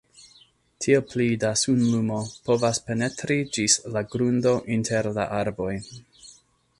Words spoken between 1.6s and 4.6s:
sunlumo povas penetri ĝis la grundo